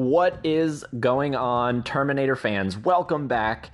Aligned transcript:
What 0.00 0.40
is 0.44 0.82
going 0.98 1.34
on, 1.34 1.82
Terminator 1.82 2.34
fans? 2.34 2.78
Welcome 2.78 3.28
back. 3.28 3.68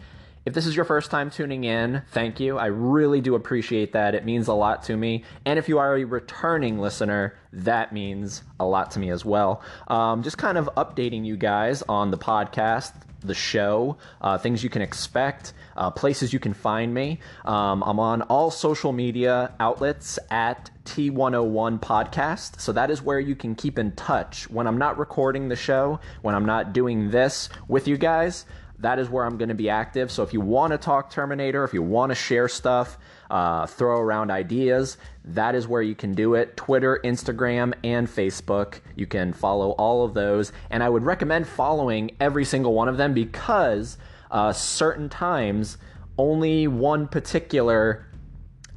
If 0.45 0.55
this 0.55 0.67
is 0.67 0.75
your 0.75 0.85
first 0.85 1.09
time 1.09 1.31
tuning 1.31 1.63
in, 1.63 2.03
thank 2.11 2.41
you. 2.41 2.59
I 2.59 2.67
really 2.67 3.21
do 3.21 3.37
appreciate 3.37 3.93
that. 3.93 4.17
It 4.17 4.25
means 4.25 4.49
a 4.49 4.53
lot 4.53 4.83
to 4.87 4.97
me. 4.97 5.23
And 5.45 5.57
if 5.57 5.69
you 5.69 5.79
are 5.79 5.97
a 5.97 6.03
returning 6.03 6.81
listener, 6.81 7.39
that 7.53 7.93
means 7.93 8.43
a 8.59 8.67
lot 8.67 8.91
to 8.91 8.99
me 8.99 9.11
as 9.11 9.25
well. 9.25 9.63
Um, 9.87 10.25
just 10.25 10.37
kind 10.37 10.59
of 10.59 10.69
updating 10.77 11.25
you 11.25 11.37
guys 11.37 11.83
on 11.83 12.11
the 12.11 12.19
podcast, 12.19 12.93
the 13.27 13.35
show, 13.35 13.97
uh, 14.21 14.39
things 14.39 14.63
you 14.63 14.71
can 14.71 14.83
expect, 14.83 15.53
uh, 15.77 15.91
places 15.91 16.33
you 16.33 16.39
can 16.39 16.55
find 16.55 16.93
me. 16.93 17.21
Um, 17.45 17.83
I'm 17.83 18.01
on 18.01 18.23
all 18.23 18.51
social 18.51 18.93
media 18.93 19.53
outlets 19.61 20.19
at 20.31 20.71
T101 20.85 21.81
Podcast. 21.81 22.61
So 22.61 22.73
that 22.73 22.91
is 22.91 23.03
where 23.03 23.21
you 23.21 23.35
can 23.35 23.55
keep 23.55 23.79
in 23.79 23.93
touch. 23.93 24.49
When 24.51 24.67
I'm 24.67 24.79
not 24.79 24.99
recording 24.99 25.49
the 25.49 25.57
show, 25.57 26.01
when 26.23 26.35
I'm 26.35 26.47
not 26.47 26.73
doing 26.73 27.11
this 27.11 27.49
with 27.69 27.89
you 27.89 27.99
guys, 27.99 28.47
that 28.79 28.99
is 28.99 29.09
where 29.09 29.25
I'm 29.25 29.39
going 29.39 29.49
to 29.49 29.55
be 29.55 29.71
active. 29.71 30.11
So 30.11 30.23
if 30.23 30.33
you 30.33 30.41
want 30.41 30.73
to 30.73 30.79
talk 30.79 31.11
Terminator, 31.11 31.65
if 31.65 31.73
you 31.73 31.83
want 31.83 32.11
to 32.11 32.15
share 32.15 32.49
stuff, 32.49 32.99
uh, 33.31 33.67
throw 33.67 33.99
around 33.99 34.31
ideas, 34.31 34.99
that 35.25 35.55
is 35.55 35.67
where 35.67 35.83
you 35.83 35.95
can 35.95 36.15
do 36.15 36.35
it. 36.35 36.57
Twitter, 36.57 37.01
Instagram, 37.05 37.75
and 37.83 38.07
Facebook. 38.07 38.81
You 38.95 39.07
can 39.07 39.33
follow 39.33 39.71
all 39.73 40.05
of 40.05 40.15
those. 40.15 40.53
And 40.71 40.83
I 40.83 40.89
would 40.89 41.05
recommend 41.05 41.47
following 41.47 42.11
every 42.21 42.45
single 42.45 42.75
one 42.75 42.89
of 42.89 42.97
them 42.97 43.15
because 43.15 43.99
uh, 44.31 44.53
certain 44.53 45.09
times 45.09 45.79
only 46.19 46.67
one 46.67 47.09
particular 47.09 48.07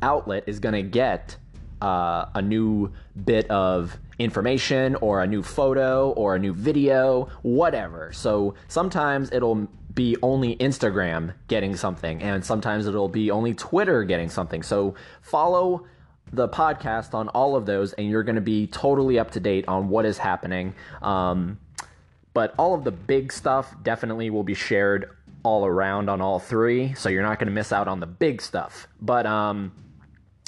outlet 0.01 0.43
is 0.47 0.59
going 0.59 0.75
to 0.75 0.83
get 0.83 1.35
uh, 1.81 2.25
a 2.33 2.41
new 2.41 2.91
bit 3.25 3.49
of 3.49 3.97
information 4.17 4.95
or 4.95 5.21
a 5.21 5.27
new 5.27 5.41
photo 5.41 6.11
or 6.11 6.35
a 6.35 6.39
new 6.39 6.53
video, 6.53 7.29
whatever. 7.41 8.11
So 8.11 8.55
sometimes 8.67 9.31
it'll 9.31 9.67
be 9.99 10.15
only 10.21 10.55
Instagram 10.55 11.33
getting 11.49 11.75
something, 11.75 12.21
and 12.21 12.45
sometimes 12.45 12.87
it'll 12.87 13.09
be 13.09 13.29
only 13.29 13.53
Twitter 13.53 14.05
getting 14.05 14.29
something. 14.29 14.63
So 14.63 14.95
follow 15.21 15.87
the 16.31 16.47
podcast 16.47 17.13
on 17.13 17.27
all 17.27 17.57
of 17.57 17.65
those, 17.65 17.91
and 17.91 18.07
you're 18.07 18.23
going 18.23 18.37
to 18.37 18.41
be 18.41 18.65
totally 18.67 19.19
up 19.19 19.31
to 19.31 19.41
date 19.41 19.65
on 19.67 19.89
what 19.89 20.05
is 20.05 20.17
happening. 20.17 20.73
Um, 21.01 21.59
but 22.33 22.55
all 22.57 22.73
of 22.73 22.85
the 22.85 22.91
big 22.91 23.33
stuff 23.33 23.75
definitely 23.83 24.29
will 24.29 24.45
be 24.45 24.53
shared 24.53 25.17
all 25.43 25.65
around 25.65 26.09
on 26.09 26.21
all 26.21 26.39
three, 26.39 26.93
so 26.93 27.09
you're 27.09 27.21
not 27.21 27.37
going 27.37 27.47
to 27.47 27.53
miss 27.53 27.73
out 27.73 27.89
on 27.89 27.99
the 27.99 28.07
big 28.07 28.41
stuff. 28.41 28.87
But 29.01 29.25
um, 29.25 29.73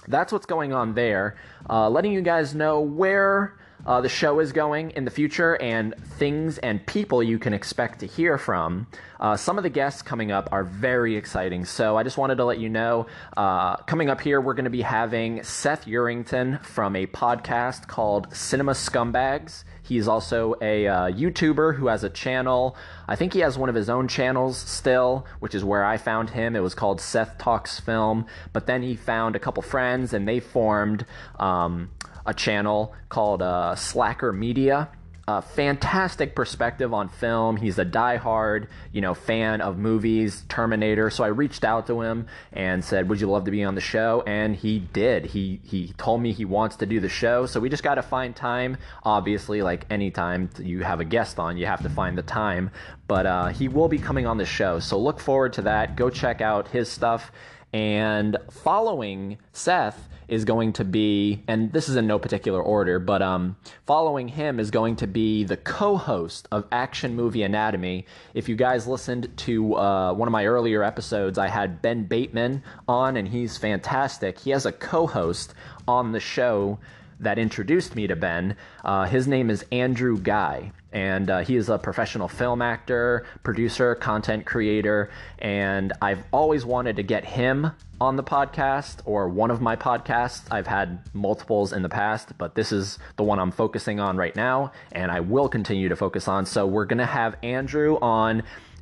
that's 0.08 0.32
what's 0.32 0.46
going 0.46 0.72
on 0.72 0.94
there. 0.94 1.36
Uh, 1.70 1.90
letting 1.90 2.14
you 2.14 2.22
guys 2.22 2.56
know 2.56 2.80
where 2.80 3.60
uh, 3.86 4.02
the 4.02 4.10
show 4.10 4.40
is 4.40 4.52
going 4.52 4.92
in 4.92 5.06
the 5.06 5.12
future 5.12 5.56
and 5.62 5.96
things 5.96 6.58
and 6.60 6.86
people 6.86 7.22
you 7.24 7.40
can 7.40 7.54
expect 7.54 8.00
to 8.00 8.08
hear 8.08 8.38
from. 8.38 8.88
Uh, 9.20 9.38
some 9.38 9.58
of 9.58 9.64
the 9.64 9.70
guests 9.70 10.02
coming 10.02 10.32
up 10.32 10.50
are 10.52 10.64
very 10.64 11.16
exciting. 11.16 11.64
So 11.66 11.96
I 11.96 12.04
just 12.04 12.18
wanted 12.18 12.36
to 12.36 12.46
let 12.46 12.60
you 12.60 12.70
know 12.70 13.06
uh, 13.38 13.78
coming 13.78 14.10
up 14.10 14.20
here, 14.20 14.42
we're 14.42 14.56
going 14.56 14.66
to 14.66 14.72
be 14.72 14.82
having 14.82 15.44
Seth 15.44 15.86
Urington 15.86 16.64
from 16.64 16.96
a 16.96 17.06
podcast 17.06 17.88
called 17.88 18.36
Cinema 18.36 18.72
Scumbags. 18.72 19.64
He's 19.84 20.08
also 20.08 20.56
a 20.62 20.88
uh, 20.88 21.12
YouTuber 21.12 21.76
who 21.76 21.88
has 21.88 22.04
a 22.04 22.10
channel. 22.10 22.78
I 23.08 23.16
think 23.16 23.34
he 23.34 23.40
has 23.40 23.58
one 23.58 23.68
of 23.68 23.76
his 23.76 23.90
own 23.90 24.08
channels 24.08 24.58
still, 24.58 25.26
which 25.40 25.54
is 25.54 25.64
where 25.64 25.84
I 25.84 25.98
found 25.98 26.30
him. 26.30 26.56
It 26.56 26.62
was 26.62 26.74
called 26.74 27.02
Seth 27.02 27.38
Talks 27.38 27.80
Film. 27.80 28.26
But 28.54 28.68
then 28.68 28.84
he 28.84 28.96
found 28.96 29.36
a 29.36 29.40
couple 29.40 29.62
friends 29.62 30.14
and 30.14 30.28
they 30.28 30.40
formed 30.40 31.06
um, 31.40 31.90
a 32.26 32.34
channel 32.34 32.94
called 33.10 33.42
uh, 33.42 33.76
Slacker 33.76 34.32
Media. 34.32 34.90
Uh, 35.28 35.40
fantastic 35.40 36.36
perspective 36.36 36.94
on 36.94 37.08
film. 37.08 37.56
He's 37.56 37.78
a 37.78 37.86
diehard, 37.86 38.68
you 38.92 39.02
know, 39.02 39.14
fan 39.14 39.62
of 39.62 39.78
movies, 39.78 40.44
Terminator. 40.50 41.10
So 41.10 41.24
I 41.24 41.28
reached 41.28 41.64
out 41.64 41.88
to 41.88 42.02
him 42.02 42.28
and 42.52 42.84
said, 42.84 43.08
"Would 43.08 43.22
you 43.22 43.30
love 43.30 43.46
to 43.46 43.52
be 43.52 43.64
on 43.64 43.76
the 43.76 43.82
show?" 43.82 44.24
And 44.26 44.56
he 44.56 44.80
did. 44.80 45.28
He 45.28 45.62
he 45.64 45.94
told 45.98 46.22
me 46.22 46.34
he 46.34 46.44
wants 46.44 46.76
to 46.78 46.86
do 46.86 47.00
the 47.00 47.08
show. 47.08 47.46
So 47.46 47.60
we 47.60 47.70
just 47.70 47.84
got 47.84 47.96
to 47.96 48.02
find 48.02 48.36
time. 48.36 48.78
Obviously, 49.04 49.62
like 49.62 49.86
anytime 49.90 50.50
you 50.60 50.84
have 50.84 51.00
a 51.00 51.06
guest 51.06 51.40
on, 51.40 51.56
you 51.56 51.66
have 51.68 51.84
to 51.84 51.90
find 51.90 52.18
the 52.18 52.24
time. 52.24 52.72
But 53.08 53.26
uh, 53.26 53.48
he 53.48 53.68
will 53.68 53.88
be 53.88 54.00
coming 54.00 54.26
on 54.26 54.38
the 54.38 54.46
show. 54.46 54.80
So 54.80 55.00
look 55.00 55.20
forward 55.20 55.54
to 55.54 55.62
that. 55.62 55.96
Go 55.96 56.10
check 56.10 56.42
out 56.42 56.68
his 56.68 56.90
stuff. 56.90 57.32
And 57.74 58.38
following 58.50 59.38
Seth 59.54 60.10
is 60.32 60.46
going 60.46 60.72
to 60.72 60.86
be, 60.86 61.44
and 61.50 61.74
this 61.74 61.90
is 61.90 61.98
in 61.98 62.08
no 62.08 62.18
particular 62.18 62.62
order, 62.62 63.00
but 63.00 63.22
um, 63.22 63.58
following 63.86 64.30
him 64.30 64.62
is 64.62 64.72
going 64.72 64.96
to 64.96 65.06
be 65.06 65.44
the 65.44 65.58
co 65.58 65.98
host 65.98 66.48
of 66.54 66.66
Action 66.72 67.18
Movie 67.18 67.44
Anatomy. 67.44 68.06
If 68.34 68.48
you 68.48 68.56
guys 68.56 68.88
listened 68.88 69.30
to 69.40 69.76
uh, 69.76 70.14
one 70.14 70.30
of 70.30 70.32
my 70.32 70.46
earlier 70.46 70.84
episodes, 70.84 71.38
I 71.38 71.50
had 71.50 71.82
Ben 71.82 72.06
Bateman 72.06 72.64
on, 72.88 73.18
and 73.18 73.28
he's 73.28 73.58
fantastic. 73.58 74.40
He 74.40 74.52
has 74.52 74.66
a 74.66 74.72
co 74.72 75.06
host 75.06 75.54
on 75.86 76.14
the 76.14 76.22
show 76.22 76.80
that 77.22 77.40
introduced 77.40 77.96
me 77.96 78.08
to 78.08 78.16
Ben. 78.16 78.56
Uh, 78.84 79.06
his 79.06 79.28
name 79.28 79.50
is 79.50 79.66
Andrew 79.72 80.18
Guy, 80.18 80.72
and 80.92 81.30
uh, 81.30 81.40
he 81.40 81.56
is 81.56 81.70
a 81.70 81.78
professional 81.78 82.28
film 82.28 82.62
actor, 82.62 83.26
producer, 83.44 83.96
content 83.96 84.46
creator, 84.46 85.10
and 85.40 85.94
I've 86.02 86.24
always 86.34 86.66
wanted 86.66 86.98
to 86.98 87.04
get 87.04 87.24
him 87.24 87.72
on 88.02 88.16
the 88.16 88.24
podcast 88.24 88.98
or 89.06 89.30
one 89.30 89.52
of 89.52 89.62
my 89.62 89.76
podcasts. 89.76 90.42
I've 90.50 90.68
had 90.68 91.00
multiples 91.14 91.72
in 91.72 91.84
the 91.84 91.90
past, 91.90 92.38
but 92.38 92.56
this 92.56 92.72
is 92.72 92.98
the 93.16 93.24
one 93.24 93.40
I'm 93.40 93.52
focusing 93.52 94.00
on 94.00 94.18
right 94.18 94.36
now, 94.36 94.72
and 94.92 95.12
I 95.12 95.20
will 95.20 95.48
continue 95.48 95.88
to 95.90 95.96
focus 95.96 96.28
on. 96.28 96.46
So 96.48 96.66
we're 96.66 96.86
going 96.86 96.98
to 96.98 97.06
have 97.06 97.36
Andrew 97.44 98.00
on 98.02 98.42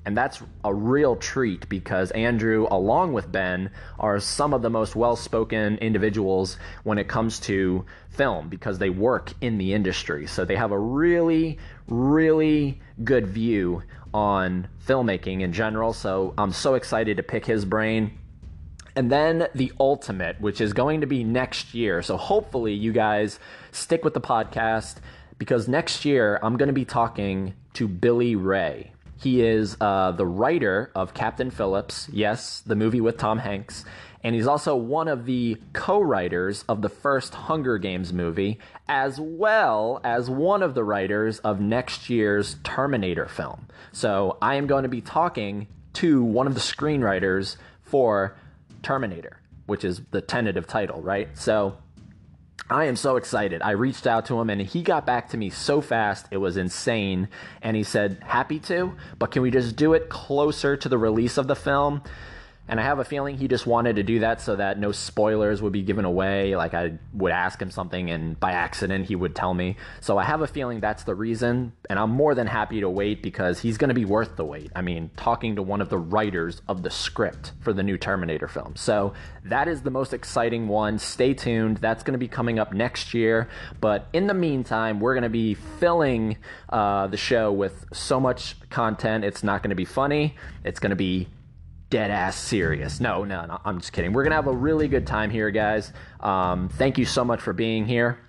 and 0.09 0.17
that's 0.17 0.41
a 0.63 0.73
real 0.73 1.15
treat 1.15 1.69
because 1.69 2.09
Andrew, 2.09 2.65
along 2.71 3.13
with 3.13 3.31
Ben, 3.31 3.69
are 3.99 4.19
some 4.19 4.55
of 4.55 4.63
the 4.63 4.69
most 4.71 4.95
well 4.95 5.15
spoken 5.15 5.77
individuals 5.77 6.57
when 6.81 6.97
it 6.97 7.07
comes 7.07 7.39
to 7.41 7.85
film 8.09 8.49
because 8.49 8.79
they 8.79 8.89
work 8.89 9.31
in 9.39 9.59
the 9.59 9.71
industry. 9.71 10.25
So 10.25 10.45
they 10.45 10.55
have 10.55 10.71
a 10.71 10.79
really, 10.79 11.59
really 11.87 12.81
good 13.03 13.27
view 13.27 13.83
on 14.11 14.67
filmmaking 14.83 15.41
in 15.41 15.53
general. 15.53 15.93
So 15.93 16.33
I'm 16.39 16.53
so 16.53 16.73
excited 16.73 17.17
to 17.17 17.23
pick 17.23 17.45
his 17.45 17.63
brain. 17.63 18.17
And 18.95 19.11
then 19.11 19.47
the 19.53 19.71
ultimate, 19.79 20.41
which 20.41 20.59
is 20.59 20.73
going 20.73 21.01
to 21.01 21.07
be 21.07 21.23
next 21.23 21.75
year. 21.75 22.01
So 22.01 22.17
hopefully 22.17 22.73
you 22.73 22.93
guys 22.93 23.39
stick 23.71 24.03
with 24.03 24.15
the 24.15 24.21
podcast 24.21 24.95
because 25.37 25.67
next 25.67 26.03
year 26.03 26.39
I'm 26.41 26.57
going 26.57 26.65
to 26.65 26.73
be 26.73 26.83
talking 26.83 27.53
to 27.73 27.87
Billy 27.87 28.35
Ray. 28.35 28.93
He 29.21 29.41
is 29.41 29.75
uh, 29.81 30.11
the 30.11 30.25
writer 30.25 30.91
of 30.95 31.13
Captain 31.13 31.51
Phillips, 31.51 32.07
yes, 32.11 32.61
the 32.61 32.75
movie 32.75 33.01
with 33.01 33.17
Tom 33.17 33.39
Hanks, 33.39 33.83
and 34.23 34.33
he's 34.33 34.47
also 34.47 34.75
one 34.75 35.07
of 35.07 35.25
the 35.25 35.57
co 35.73 35.99
writers 35.99 36.63
of 36.69 36.81
the 36.81 36.89
first 36.89 37.33
Hunger 37.33 37.77
Games 37.77 38.13
movie, 38.13 38.59
as 38.87 39.19
well 39.19 39.99
as 40.03 40.29
one 40.29 40.63
of 40.63 40.73
the 40.73 40.83
writers 40.83 41.39
of 41.39 41.59
next 41.59 42.09
year's 42.09 42.55
Terminator 42.63 43.27
film. 43.27 43.67
So 43.91 44.37
I 44.41 44.55
am 44.55 44.67
going 44.67 44.83
to 44.83 44.89
be 44.89 45.01
talking 45.01 45.67
to 45.93 46.23
one 46.23 46.47
of 46.47 46.53
the 46.53 46.61
screenwriters 46.61 47.57
for 47.81 48.37
Terminator, 48.83 49.41
which 49.65 49.83
is 49.83 50.01
the 50.11 50.21
tentative 50.21 50.65
title, 50.65 51.01
right? 51.01 51.29
So 51.37 51.77
I 52.71 52.85
am 52.85 52.95
so 52.95 53.15
excited. 53.15 53.63
I 53.63 53.71
reached 53.71 54.05
out 54.05 54.27
to 54.27 54.39
him 54.39 54.49
and 54.51 54.61
he 54.61 54.83
got 54.83 55.05
back 55.05 55.29
to 55.29 55.37
me 55.37 55.49
so 55.49 55.81
fast. 55.81 56.27
It 56.29 56.37
was 56.37 56.55
insane. 56.55 57.27
And 57.63 57.75
he 57.75 57.83
said, 57.83 58.19
Happy 58.23 58.59
to, 58.59 58.95
but 59.17 59.31
can 59.31 59.41
we 59.41 59.49
just 59.49 59.75
do 59.75 59.93
it 59.93 60.09
closer 60.09 60.77
to 60.77 60.87
the 60.87 60.97
release 60.97 61.37
of 61.37 61.47
the 61.47 61.55
film? 61.55 62.03
And 62.69 62.79
I 62.79 62.83
have 62.83 62.99
a 62.99 63.03
feeling 63.03 63.35
he 63.35 63.47
just 63.47 63.65
wanted 63.65 63.95
to 63.95 64.03
do 64.03 64.19
that 64.19 64.41
so 64.41 64.55
that 64.55 64.77
no 64.77 64.91
spoilers 64.91 65.59
would 65.61 65.73
be 65.73 65.81
given 65.81 66.05
away. 66.05 66.55
Like 66.55 66.75
I 66.75 66.99
would 67.13 67.31
ask 67.31 67.59
him 67.59 67.71
something 67.71 68.11
and 68.11 68.39
by 68.39 68.51
accident 68.51 69.07
he 69.07 69.15
would 69.15 69.35
tell 69.35 69.55
me. 69.55 69.75
So 70.01 70.19
I 70.19 70.23
have 70.23 70.41
a 70.41 70.47
feeling 70.47 70.79
that's 70.79 71.03
the 71.03 71.15
reason. 71.15 71.73
And 71.89 71.97
I'm 71.97 72.11
more 72.11 72.35
than 72.35 72.45
happy 72.45 72.79
to 72.81 72.89
wait 72.89 73.23
because 73.23 73.59
he's 73.59 73.79
going 73.79 73.89
to 73.89 73.95
be 73.95 74.05
worth 74.05 74.35
the 74.35 74.45
wait. 74.45 74.71
I 74.75 74.83
mean, 74.83 75.09
talking 75.17 75.55
to 75.55 75.63
one 75.63 75.81
of 75.81 75.89
the 75.89 75.97
writers 75.97 76.61
of 76.67 76.83
the 76.83 76.91
script 76.91 77.53
for 77.59 77.73
the 77.73 77.81
new 77.81 77.97
Terminator 77.97 78.47
film. 78.47 78.75
So 78.75 79.13
that 79.45 79.67
is 79.67 79.81
the 79.81 79.91
most 79.91 80.13
exciting 80.13 80.67
one. 80.67 80.99
Stay 80.99 81.33
tuned. 81.33 81.77
That's 81.77 82.03
going 82.03 82.13
to 82.13 82.19
be 82.19 82.27
coming 82.27 82.59
up 82.59 82.71
next 82.71 83.15
year. 83.15 83.49
But 83.81 84.07
in 84.13 84.27
the 84.27 84.35
meantime, 84.35 84.99
we're 84.99 85.15
going 85.15 85.23
to 85.23 85.29
be 85.29 85.55
filling 85.55 86.37
uh, 86.69 87.07
the 87.07 87.17
show 87.17 87.51
with 87.51 87.85
so 87.91 88.19
much 88.19 88.55
content. 88.69 89.23
It's 89.23 89.43
not 89.43 89.63
going 89.63 89.71
to 89.71 89.75
be 89.75 89.85
funny. 89.85 90.35
It's 90.63 90.79
going 90.79 90.91
to 90.91 90.95
be 90.95 91.29
dead 91.89 92.11
ass 92.11 92.35
serious. 92.35 92.99
No, 92.99 93.23
no, 93.23 93.45
no. 93.45 93.59
I'm 93.65 93.79
just 93.79 93.93
kidding. 93.93 94.13
We're 94.13 94.23
gonna 94.23 94.35
have 94.35 94.47
a 94.47 94.55
really 94.55 94.87
good 94.87 95.07
time 95.07 95.29
here, 95.29 95.51
guys. 95.51 95.91
Um, 96.19 96.69
thank 96.69 96.97
you 96.97 97.05
so 97.05 97.23
much 97.23 97.41
for 97.41 97.53
being 97.53 97.85
here. 97.85 98.19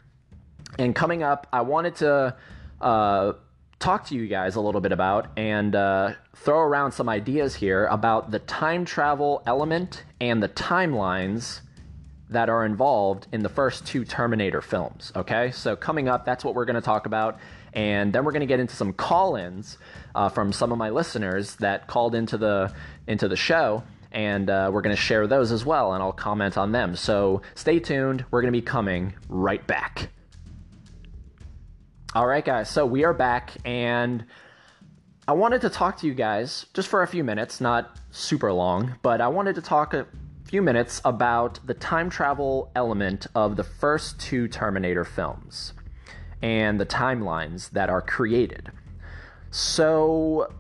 And 0.78 0.94
coming 0.94 1.22
up, 1.22 1.46
I 1.52 1.62
wanted 1.62 1.96
to 1.96 2.36
uh, 2.80 3.32
talk 3.78 4.06
to 4.06 4.14
you 4.14 4.28
guys 4.28 4.56
a 4.56 4.60
little 4.60 4.80
bit 4.80 4.92
about 4.92 5.28
and 5.36 5.74
uh, 5.74 6.12
throw 6.36 6.60
around 6.60 6.92
some 6.92 7.08
ideas 7.08 7.54
here 7.54 7.86
about 7.86 8.30
the 8.30 8.38
time 8.40 8.84
travel 8.84 9.42
element 9.46 10.04
and 10.20 10.42
the 10.42 10.48
timelines 10.48 11.60
that 12.28 12.48
are 12.48 12.64
involved 12.64 13.26
in 13.32 13.42
the 13.42 13.48
first 13.48 13.86
two 13.86 14.04
Terminator 14.04 14.60
films. 14.60 15.12
Okay, 15.16 15.50
so 15.50 15.74
coming 15.74 16.08
up, 16.08 16.24
that's 16.24 16.44
what 16.44 16.54
we're 16.54 16.64
going 16.64 16.76
to 16.76 16.80
talk 16.80 17.06
about. 17.06 17.38
And 17.72 18.12
then 18.12 18.24
we're 18.24 18.32
going 18.32 18.40
to 18.40 18.46
get 18.46 18.60
into 18.60 18.74
some 18.74 18.92
call-ins 18.92 19.78
uh, 20.14 20.28
from 20.28 20.52
some 20.52 20.72
of 20.72 20.78
my 20.78 20.90
listeners 20.90 21.56
that 21.56 21.86
called 21.86 22.14
into 22.14 22.36
the 22.36 22.72
into 23.10 23.26
the 23.26 23.36
show, 23.36 23.82
and 24.12 24.48
uh, 24.48 24.70
we're 24.72 24.82
going 24.82 24.94
to 24.94 25.02
share 25.02 25.26
those 25.26 25.50
as 25.50 25.66
well, 25.66 25.92
and 25.92 26.02
I'll 26.02 26.12
comment 26.12 26.56
on 26.56 26.70
them. 26.70 26.94
So 26.94 27.42
stay 27.56 27.80
tuned. 27.80 28.24
We're 28.30 28.40
going 28.40 28.52
to 28.52 28.58
be 28.58 28.64
coming 28.64 29.14
right 29.28 29.66
back. 29.66 30.10
All 32.14 32.26
right, 32.26 32.44
guys. 32.44 32.70
So 32.70 32.86
we 32.86 33.02
are 33.02 33.12
back, 33.12 33.52
and 33.64 34.24
I 35.26 35.32
wanted 35.32 35.60
to 35.62 35.70
talk 35.70 35.98
to 35.98 36.06
you 36.06 36.14
guys 36.14 36.66
just 36.72 36.88
for 36.88 37.02
a 37.02 37.06
few 37.08 37.24
minutes, 37.24 37.60
not 37.60 37.98
super 38.12 38.52
long, 38.52 38.94
but 39.02 39.20
I 39.20 39.26
wanted 39.28 39.56
to 39.56 39.62
talk 39.62 39.92
a 39.92 40.06
few 40.44 40.62
minutes 40.62 41.00
about 41.04 41.58
the 41.66 41.74
time 41.74 42.10
travel 42.10 42.70
element 42.76 43.26
of 43.34 43.56
the 43.56 43.64
first 43.64 44.20
two 44.20 44.46
Terminator 44.46 45.04
films 45.04 45.72
and 46.42 46.80
the 46.80 46.86
timelines 46.86 47.70
that 47.70 47.90
are 47.90 48.02
created. 48.02 48.70
So, 49.50 50.52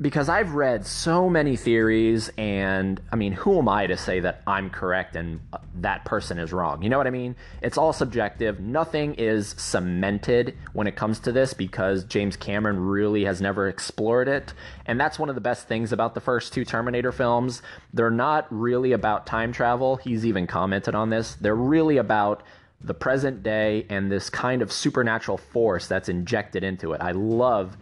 because 0.00 0.28
I've 0.28 0.54
read 0.54 0.86
so 0.86 1.28
many 1.28 1.56
theories, 1.56 2.30
and 2.38 3.00
I 3.10 3.16
mean, 3.16 3.32
who 3.32 3.58
am 3.58 3.68
I 3.68 3.88
to 3.88 3.96
say 3.96 4.20
that 4.20 4.42
I'm 4.46 4.70
correct 4.70 5.16
and 5.16 5.40
uh, 5.52 5.58
that 5.76 6.04
person 6.04 6.38
is 6.38 6.52
wrong? 6.52 6.82
You 6.82 6.88
know 6.88 6.98
what 6.98 7.08
I 7.08 7.10
mean? 7.10 7.34
It's 7.62 7.76
all 7.76 7.92
subjective. 7.92 8.60
Nothing 8.60 9.14
is 9.14 9.56
cemented 9.58 10.56
when 10.72 10.86
it 10.86 10.94
comes 10.94 11.18
to 11.20 11.32
this 11.32 11.52
because 11.52 12.04
James 12.04 12.36
Cameron 12.36 12.78
really 12.78 13.24
has 13.24 13.40
never 13.40 13.66
explored 13.66 14.28
it. 14.28 14.54
And 14.86 15.00
that's 15.00 15.18
one 15.18 15.28
of 15.30 15.34
the 15.34 15.40
best 15.40 15.66
things 15.66 15.92
about 15.92 16.14
the 16.14 16.20
first 16.20 16.52
two 16.52 16.64
Terminator 16.64 17.10
films. 17.10 17.60
They're 17.92 18.10
not 18.10 18.46
really 18.50 18.92
about 18.92 19.26
time 19.26 19.52
travel. 19.52 19.96
He's 19.96 20.24
even 20.24 20.46
commented 20.46 20.94
on 20.94 21.10
this. 21.10 21.34
They're 21.34 21.56
really 21.56 21.96
about 21.96 22.44
the 22.80 22.94
present 22.94 23.42
day 23.42 23.84
and 23.90 24.12
this 24.12 24.30
kind 24.30 24.62
of 24.62 24.70
supernatural 24.70 25.38
force 25.38 25.88
that's 25.88 26.08
injected 26.08 26.62
into 26.62 26.92
it. 26.92 27.00
I 27.00 27.10
love 27.10 27.76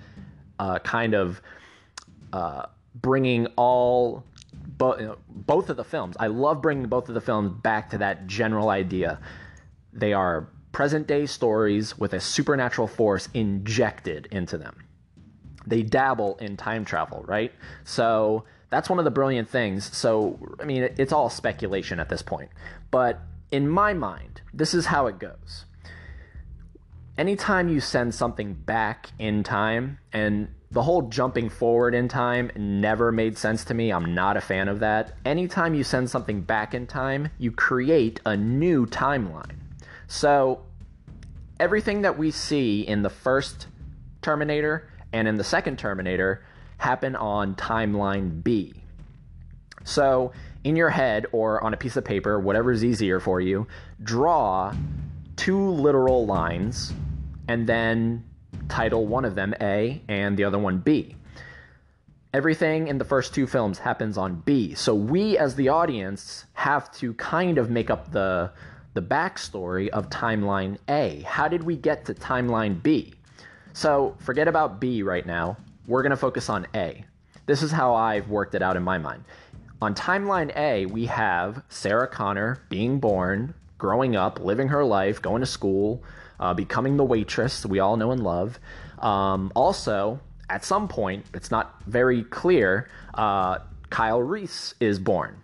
uh, 0.58 0.78
kind 0.78 1.14
of 1.14 1.42
bringing 2.94 3.46
all 3.56 4.24
bo- 4.66 4.98
you 4.98 5.06
know, 5.06 5.18
both 5.28 5.70
of 5.70 5.76
the 5.76 5.84
films. 5.84 6.16
I 6.18 6.26
love 6.28 6.62
bringing 6.62 6.86
both 6.86 7.08
of 7.08 7.14
the 7.14 7.20
films 7.20 7.52
back 7.62 7.90
to 7.90 7.98
that 7.98 8.26
general 8.26 8.68
idea. 8.68 9.18
They 9.92 10.12
are 10.12 10.48
present 10.72 11.06
day 11.06 11.26
stories 11.26 11.98
with 11.98 12.12
a 12.12 12.20
supernatural 12.20 12.86
force 12.86 13.28
injected 13.32 14.26
into 14.30 14.58
them. 14.58 14.84
They 15.66 15.82
dabble 15.82 16.36
in 16.36 16.56
time 16.56 16.84
travel, 16.84 17.24
right? 17.26 17.52
So 17.84 18.44
that's 18.70 18.90
one 18.90 18.98
of 18.98 19.04
the 19.04 19.10
brilliant 19.10 19.48
things. 19.48 19.96
So, 19.96 20.38
I 20.60 20.64
mean, 20.64 20.88
it's 20.98 21.12
all 21.12 21.30
speculation 21.30 21.98
at 21.98 22.08
this 22.08 22.22
point. 22.22 22.50
But 22.90 23.20
in 23.50 23.68
my 23.68 23.94
mind, 23.94 24.42
this 24.52 24.74
is 24.74 24.86
how 24.86 25.06
it 25.06 25.18
goes. 25.18 25.64
Anytime 27.16 27.68
you 27.68 27.80
send 27.80 28.14
something 28.14 28.52
back 28.52 29.08
in 29.18 29.42
time, 29.42 29.98
and 30.12 30.48
the 30.70 30.82
whole 30.82 31.02
jumping 31.02 31.48
forward 31.48 31.94
in 31.94 32.08
time 32.08 32.50
never 32.56 33.12
made 33.12 33.38
sense 33.38 33.64
to 33.64 33.74
me. 33.74 33.92
I'm 33.92 34.14
not 34.14 34.36
a 34.36 34.40
fan 34.40 34.68
of 34.68 34.80
that. 34.80 35.12
Anytime 35.24 35.74
you 35.74 35.84
send 35.84 36.10
something 36.10 36.40
back 36.42 36.74
in 36.74 36.86
time, 36.86 37.30
you 37.38 37.52
create 37.52 38.20
a 38.26 38.36
new 38.36 38.86
timeline. 38.86 39.56
So, 40.08 40.62
everything 41.60 42.02
that 42.02 42.18
we 42.18 42.30
see 42.30 42.80
in 42.80 43.02
the 43.02 43.10
first 43.10 43.68
Terminator 44.22 44.90
and 45.12 45.28
in 45.28 45.36
the 45.36 45.44
second 45.44 45.78
Terminator 45.78 46.44
happen 46.78 47.14
on 47.14 47.54
timeline 47.54 48.42
B. 48.42 48.74
So, 49.84 50.32
in 50.64 50.74
your 50.74 50.90
head 50.90 51.26
or 51.30 51.62
on 51.62 51.74
a 51.74 51.76
piece 51.76 51.96
of 51.96 52.04
paper, 52.04 52.40
whatever 52.40 52.72
is 52.72 52.84
easier 52.84 53.20
for 53.20 53.40
you, 53.40 53.68
draw 54.02 54.74
two 55.36 55.70
literal 55.70 56.26
lines 56.26 56.92
and 57.46 57.68
then 57.68 58.24
title 58.68 59.06
one 59.06 59.24
of 59.24 59.34
them 59.34 59.54
A 59.60 60.02
and 60.08 60.36
the 60.36 60.44
other 60.44 60.58
one 60.58 60.78
B. 60.78 61.16
Everything 62.34 62.88
in 62.88 62.98
the 62.98 63.04
first 63.04 63.34
two 63.34 63.46
films 63.46 63.78
happens 63.78 64.18
on 64.18 64.42
B. 64.44 64.74
So 64.74 64.94
we 64.94 65.38
as 65.38 65.54
the 65.54 65.68
audience 65.68 66.44
have 66.54 66.92
to 66.94 67.14
kind 67.14 67.58
of 67.58 67.70
make 67.70 67.90
up 67.90 68.12
the 68.12 68.52
the 68.94 69.02
backstory 69.02 69.88
of 69.90 70.08
timeline 70.08 70.78
A. 70.88 71.20
How 71.20 71.48
did 71.48 71.62
we 71.62 71.76
get 71.76 72.06
to 72.06 72.14
timeline 72.14 72.82
B? 72.82 73.14
So 73.74 74.16
forget 74.18 74.48
about 74.48 74.80
B 74.80 75.02
right 75.02 75.26
now. 75.26 75.58
We're 75.86 76.02
going 76.02 76.10
to 76.10 76.16
focus 76.16 76.48
on 76.48 76.66
A. 76.74 77.04
This 77.44 77.62
is 77.62 77.70
how 77.70 77.94
I've 77.94 78.28
worked 78.30 78.54
it 78.54 78.62
out 78.62 78.76
in 78.76 78.82
my 78.82 78.96
mind. 78.96 79.22
On 79.82 79.94
timeline 79.94 80.50
A, 80.56 80.86
we 80.86 81.04
have 81.06 81.62
Sarah 81.68 82.08
Connor 82.08 82.62
being 82.70 82.98
born, 82.98 83.54
growing 83.78 84.16
up, 84.16 84.40
living 84.40 84.68
her 84.68 84.84
life, 84.84 85.20
going 85.20 85.40
to 85.40 85.46
school, 85.46 86.02
uh, 86.40 86.54
becoming 86.54 86.96
the 86.96 87.04
waitress 87.04 87.64
we 87.66 87.78
all 87.78 87.96
know 87.96 88.10
and 88.10 88.22
love. 88.22 88.58
Um, 88.98 89.52
also, 89.54 90.20
at 90.48 90.64
some 90.64 90.88
point, 90.88 91.26
it's 91.34 91.50
not 91.50 91.82
very 91.86 92.22
clear, 92.24 92.88
uh, 93.14 93.58
Kyle 93.90 94.22
Reese 94.22 94.74
is 94.80 94.98
born, 94.98 95.36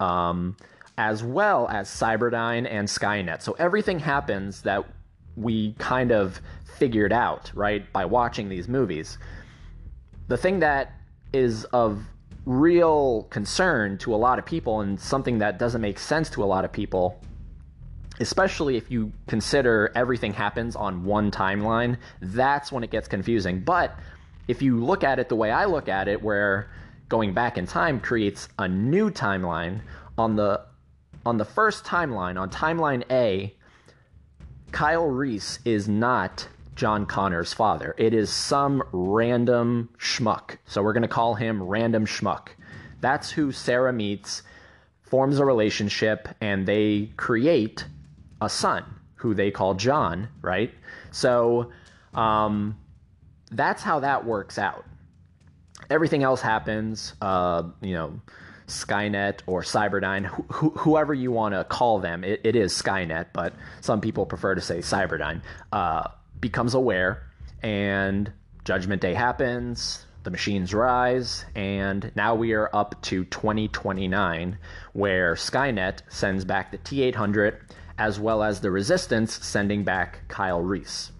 um, 0.00 0.56
as 0.98 1.22
well 1.22 1.68
as 1.68 1.88
Cyberdyne 1.88 2.66
and 2.70 2.88
Skynet. 2.88 3.42
So 3.42 3.52
everything 3.58 3.98
happens 3.98 4.62
that 4.62 4.84
we 5.36 5.72
kind 5.74 6.12
of 6.12 6.40
figured 6.78 7.12
out, 7.12 7.50
right, 7.54 7.90
by 7.92 8.04
watching 8.04 8.48
these 8.48 8.68
movies. 8.68 9.18
The 10.28 10.36
thing 10.36 10.60
that 10.60 10.92
is 11.32 11.64
of 11.66 12.02
real 12.46 13.24
concern 13.30 13.98
to 13.98 14.14
a 14.14 14.16
lot 14.16 14.38
of 14.38 14.46
people 14.46 14.80
and 14.80 14.98
something 14.98 15.38
that 15.38 15.58
doesn't 15.58 15.80
make 15.80 15.98
sense 15.98 16.30
to 16.30 16.44
a 16.44 16.46
lot 16.46 16.64
of 16.64 16.72
people 16.72 17.20
especially 18.20 18.76
if 18.76 18.90
you 18.90 19.12
consider 19.26 19.92
everything 19.94 20.32
happens 20.32 20.76
on 20.76 21.04
one 21.04 21.30
timeline 21.30 21.96
that's 22.20 22.72
when 22.72 22.82
it 22.82 22.90
gets 22.90 23.08
confusing 23.08 23.60
but 23.60 23.98
if 24.48 24.62
you 24.62 24.82
look 24.82 25.04
at 25.04 25.18
it 25.18 25.28
the 25.28 25.36
way 25.36 25.50
i 25.50 25.64
look 25.64 25.88
at 25.88 26.08
it 26.08 26.22
where 26.22 26.70
going 27.08 27.32
back 27.32 27.58
in 27.58 27.66
time 27.66 28.00
creates 28.00 28.48
a 28.58 28.68
new 28.68 29.10
timeline 29.10 29.80
on 30.18 30.36
the 30.36 30.60
on 31.24 31.36
the 31.36 31.44
first 31.44 31.84
timeline 31.84 32.40
on 32.40 32.50
timeline 32.50 33.02
a 33.10 33.54
kyle 34.72 35.06
reese 35.06 35.58
is 35.64 35.88
not 35.88 36.48
John 36.76 37.06
Connor's 37.06 37.54
father. 37.54 37.94
It 37.96 38.12
is 38.12 38.30
some 38.30 38.82
random 38.92 39.88
schmuck. 39.98 40.58
So 40.66 40.82
we're 40.82 40.92
going 40.92 41.02
to 41.02 41.08
call 41.08 41.34
him 41.34 41.62
Random 41.62 42.04
Schmuck. 42.04 42.48
That's 43.00 43.30
who 43.30 43.50
Sarah 43.50 43.94
meets, 43.94 44.42
forms 45.00 45.38
a 45.38 45.44
relationship, 45.44 46.28
and 46.40 46.68
they 46.68 47.12
create 47.16 47.86
a 48.40 48.48
son 48.48 48.84
who 49.16 49.34
they 49.34 49.50
call 49.50 49.74
John, 49.74 50.28
right? 50.42 50.72
So 51.10 51.72
um, 52.14 52.78
that's 53.50 53.82
how 53.82 54.00
that 54.00 54.24
works 54.24 54.58
out. 54.58 54.84
Everything 55.90 56.22
else 56.22 56.40
happens, 56.40 57.14
uh, 57.20 57.62
you 57.80 57.94
know, 57.94 58.20
Skynet 58.66 59.40
or 59.46 59.62
Cyberdyne, 59.62 60.26
wh- 60.26 60.78
whoever 60.78 61.14
you 61.14 61.30
want 61.30 61.54
to 61.54 61.64
call 61.64 62.00
them. 62.00 62.24
It, 62.24 62.40
it 62.44 62.56
is 62.56 62.72
Skynet, 62.72 63.26
but 63.32 63.54
some 63.80 64.00
people 64.00 64.26
prefer 64.26 64.54
to 64.54 64.60
say 64.60 64.78
Cyberdyne. 64.78 65.42
Uh, 65.72 66.08
becomes 66.40 66.74
aware, 66.74 67.30
and 67.62 68.32
Judgment 68.64 69.00
Day 69.00 69.14
happens. 69.14 70.04
The 70.24 70.30
machines 70.30 70.74
rise, 70.74 71.44
and 71.54 72.10
now 72.16 72.34
we 72.34 72.52
are 72.52 72.68
up 72.74 73.00
to 73.02 73.24
2029, 73.26 74.58
where 74.92 75.34
Skynet 75.34 76.00
sends 76.08 76.44
back 76.44 76.72
the 76.72 76.78
T 76.78 77.02
800 77.04 77.60
as 77.98 78.20
well 78.20 78.42
as 78.42 78.60
the 78.60 78.70
Resistance 78.70 79.44
sending 79.44 79.84
back 79.84 80.20
Kyle 80.28 80.60
Reese. 80.60 81.12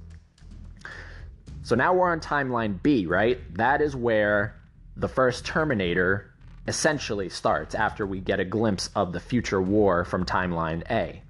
So 1.62 1.74
now 1.74 1.94
we're 1.94 2.10
on 2.10 2.20
timeline 2.20 2.82
B, 2.82 3.06
right? 3.06 3.38
That 3.54 3.80
is 3.80 3.96
where 3.96 4.54
the 4.96 5.08
first 5.08 5.44
Terminator 5.44 6.32
essentially 6.68 7.28
starts 7.28 7.74
after 7.74 8.06
we 8.06 8.20
get 8.20 8.40
a 8.40 8.44
glimpse 8.44 8.90
of 8.94 9.12
the 9.12 9.20
future 9.20 9.60
war 9.60 10.04
from 10.04 10.24
timeline 10.24 10.82
A. 10.90 11.22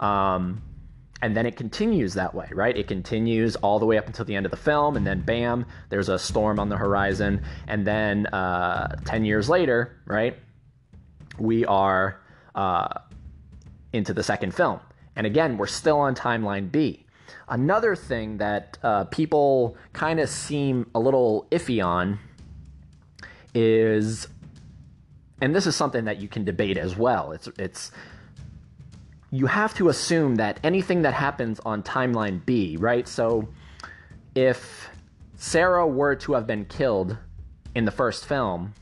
Um, 0.00 0.62
and 1.22 1.36
then 1.36 1.46
it 1.46 1.56
continues 1.56 2.14
that 2.14 2.34
way, 2.34 2.48
right? 2.52 2.76
It 2.76 2.86
continues 2.86 3.56
all 3.56 3.78
the 3.78 3.86
way 3.86 3.96
up 3.96 4.06
until 4.06 4.26
the 4.26 4.36
end 4.36 4.44
of 4.44 4.50
the 4.50 4.58
film, 4.58 4.96
and 4.96 5.06
then 5.06 5.22
bam, 5.22 5.64
there's 5.88 6.10
a 6.10 6.18
storm 6.18 6.58
on 6.58 6.68
the 6.68 6.76
horizon, 6.76 7.42
and 7.66 7.86
then 7.86 8.26
uh, 8.26 8.96
ten 9.06 9.24
years 9.24 9.48
later, 9.48 9.96
right, 10.04 10.36
we 11.38 11.64
are 11.64 12.20
uh, 12.54 12.88
into 13.94 14.12
the 14.12 14.22
second 14.22 14.54
film, 14.54 14.80
and 15.16 15.26
again, 15.26 15.56
we're 15.56 15.66
still 15.66 15.98
on 16.00 16.14
timeline 16.14 16.70
B. 16.70 17.06
Another 17.48 17.94
thing 17.94 18.38
that 18.38 18.78
uh, 18.82 19.04
people 19.04 19.76
kind 19.92 20.18
of 20.18 20.28
seem 20.28 20.90
a 20.94 21.00
little 21.00 21.46
iffy 21.50 21.84
on 21.84 22.18
is, 23.54 24.26
and 25.40 25.54
this 25.54 25.66
is 25.66 25.76
something 25.76 26.04
that 26.06 26.20
you 26.20 26.28
can 26.28 26.44
debate 26.44 26.76
as 26.76 26.96
well. 26.96 27.32
It's 27.32 27.48
it's 27.58 27.92
you 29.30 29.46
have 29.46 29.74
to 29.74 29.88
assume 29.88 30.36
that 30.36 30.60
anything 30.62 31.02
that 31.02 31.14
happens 31.14 31.60
on 31.60 31.82
timeline 31.82 32.44
B, 32.46 32.76
right? 32.78 33.06
So 33.06 33.48
if 34.34 34.88
Sarah 35.36 35.86
were 35.86 36.14
to 36.16 36.32
have 36.34 36.46
been 36.46 36.64
killed 36.64 37.16
in 37.74 37.84
the 37.84 37.90
first 37.90 38.26
film, 38.26 38.74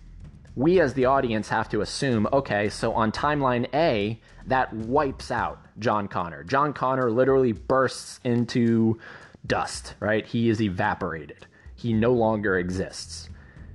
we 0.55 0.81
as 0.81 0.95
the 0.95 1.07
audience 1.07 1.49
have 1.49 1.69
to 1.71 1.81
assume 1.81 2.29
okay, 2.33 2.69
so 2.69 2.93
on 2.93 3.13
timeline 3.13 3.67
A, 3.75 4.21
that 4.47 4.73
wipes 4.73 5.31
out 5.31 5.59
John 5.79 6.09
Connor. 6.09 6.45
John 6.45 6.73
Connor 6.73 7.11
literally 7.11 7.53
bursts 7.53 8.21
into 8.25 8.99
dust, 9.47 9.95
right? 10.01 10.27
He 10.27 10.49
is 10.49 10.61
evaporated. 10.61 11.47
He 11.75 11.93
no 11.93 12.13
longer 12.13 12.59
exists. 12.59 13.29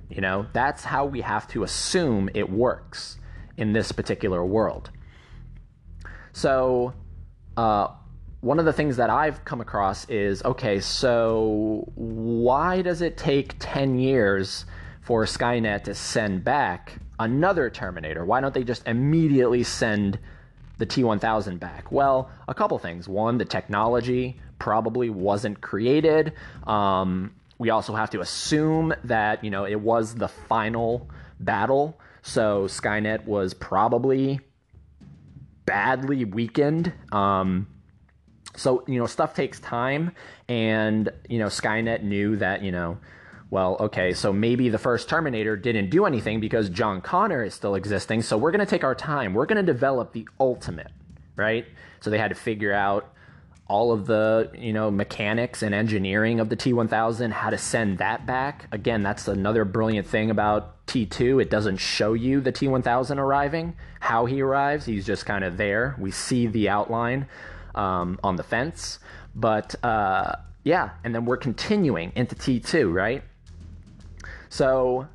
You 0.08 0.20
know, 0.20 0.46
that's 0.52 0.84
how 0.84 1.04
we 1.04 1.20
have 1.20 1.46
to 1.48 1.64
assume 1.64 2.30
it 2.34 2.48
works 2.48 3.18
in 3.56 3.72
this 3.72 3.92
particular 3.92 4.44
world. 4.44 4.90
So, 6.32 6.94
uh, 7.56 7.88
one 8.40 8.60
of 8.60 8.64
the 8.64 8.72
things 8.72 8.96
that 8.96 9.10
I've 9.10 9.44
come 9.44 9.60
across 9.60 10.08
is 10.08 10.44
okay, 10.44 10.78
so 10.78 11.90
why 11.96 12.82
does 12.82 13.02
it 13.02 13.16
take 13.16 13.56
10 13.58 13.98
years 13.98 14.64
for 15.08 15.24
Skynet 15.24 15.84
to 15.84 15.94
send 15.94 16.44
back 16.44 16.98
another 17.18 17.70
Terminator? 17.70 18.26
Why 18.26 18.42
don't 18.42 18.52
they 18.52 18.62
just 18.62 18.86
immediately 18.86 19.62
send 19.62 20.18
the 20.76 20.84
T 20.84 21.02
1000 21.02 21.58
back? 21.58 21.90
Well, 21.90 22.30
a 22.46 22.52
couple 22.52 22.78
things. 22.78 23.08
One, 23.08 23.38
the 23.38 23.46
technology 23.46 24.38
probably 24.58 25.08
wasn't 25.08 25.62
created. 25.62 26.34
Um, 26.66 27.34
we 27.56 27.70
also 27.70 27.94
have 27.94 28.10
to 28.10 28.20
assume 28.20 28.92
that, 29.04 29.42
you 29.42 29.48
know, 29.48 29.64
it 29.64 29.80
was 29.80 30.14
the 30.14 30.28
final 30.28 31.08
battle. 31.40 31.98
So 32.20 32.66
Skynet 32.66 33.24
was 33.24 33.54
probably 33.54 34.40
badly 35.64 36.26
weakened. 36.26 36.92
Um, 37.12 37.66
so, 38.56 38.84
you 38.86 38.98
know, 38.98 39.06
stuff 39.06 39.32
takes 39.32 39.58
time. 39.60 40.12
And, 40.50 41.08
you 41.30 41.38
know, 41.38 41.46
Skynet 41.46 42.02
knew 42.02 42.36
that, 42.36 42.60
you 42.62 42.72
know, 42.72 42.98
well, 43.50 43.76
okay, 43.80 44.12
so 44.12 44.32
maybe 44.32 44.68
the 44.68 44.78
first 44.78 45.08
Terminator 45.08 45.56
didn't 45.56 45.88
do 45.88 46.04
anything 46.04 46.38
because 46.38 46.68
John 46.68 47.00
Connor 47.00 47.42
is 47.42 47.54
still 47.54 47.74
existing. 47.74 48.22
So 48.22 48.36
we're 48.36 48.50
going 48.50 48.64
to 48.64 48.66
take 48.66 48.84
our 48.84 48.94
time. 48.94 49.32
We're 49.32 49.46
going 49.46 49.64
to 49.64 49.72
develop 49.72 50.12
the 50.12 50.28
ultimate, 50.38 50.92
right? 51.36 51.64
So 52.00 52.10
they 52.10 52.18
had 52.18 52.28
to 52.28 52.34
figure 52.34 52.72
out 52.72 53.10
all 53.68 53.92
of 53.92 54.06
the 54.06 54.50
you 54.56 54.72
know 54.72 54.90
mechanics 54.90 55.62
and 55.62 55.74
engineering 55.74 56.40
of 56.40 56.48
the 56.48 56.56
T1000, 56.56 57.32
how 57.32 57.50
to 57.50 57.58
send 57.58 57.98
that 57.98 58.26
back. 58.26 58.66
Again, 58.72 59.02
that's 59.02 59.28
another 59.28 59.64
brilliant 59.64 60.06
thing 60.06 60.30
about 60.30 60.86
T2. 60.86 61.40
It 61.40 61.50
doesn't 61.50 61.76
show 61.76 62.14
you 62.14 62.40
the 62.40 62.52
T1000 62.52 63.18
arriving, 63.18 63.76
how 64.00 64.26
he 64.26 64.40
arrives. 64.40 64.86
He's 64.86 65.06
just 65.06 65.26
kind 65.26 65.44
of 65.44 65.56
there. 65.56 65.96
We 65.98 66.10
see 66.10 66.46
the 66.46 66.68
outline 66.68 67.26
um, 67.74 68.18
on 68.22 68.36
the 68.36 68.42
fence, 68.42 68.98
but 69.34 69.74
uh, 69.84 70.36
yeah, 70.64 70.90
and 71.04 71.14
then 71.14 71.24
we're 71.24 71.36
continuing 71.36 72.12
into 72.14 72.34
T2, 72.34 72.92
right? 72.92 73.22
So 74.48 75.08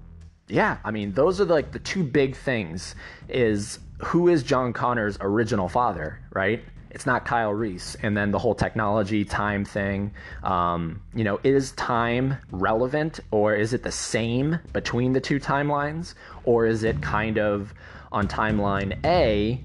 yeah, 0.48 0.78
I 0.84 0.92
mean, 0.92 1.14
those 1.14 1.40
are 1.42 1.46
like 1.46 1.72
the 1.72 1.80
two 1.80 2.04
big 2.04 2.36
things 2.36 2.96
is 3.30 3.80
who 4.00 4.28
is 4.28 4.44
John 4.44 4.74
Connor's 4.74 5.18
original 5.22 5.70
father, 5.70 6.20
right? 6.32 6.64
It's 6.92 7.08
not 7.08 7.26
Kyle 7.26 7.54
Reese. 7.54 7.96
And 8.04 8.16
then 8.16 8.30
the 8.32 8.38
whole 8.38 8.54
technology 8.54 9.26
time 9.26 9.66
thing. 9.66 10.12
Um, 10.44 11.02
you 11.16 11.24
know, 11.24 11.40
is 11.44 11.72
time 11.72 12.38
relevant 12.52 13.20
or 13.32 13.56
is 13.56 13.74
it 13.74 13.82
the 13.82 13.92
same 13.92 14.60
between 14.74 15.14
the 15.14 15.22
two 15.22 15.40
timelines? 15.40 16.14
Or 16.44 16.68
is 16.68 16.84
it 16.84 17.02
kind 17.02 17.40
of 17.40 17.74
on 18.14 18.28
timeline 18.28 19.04
A, 19.04 19.60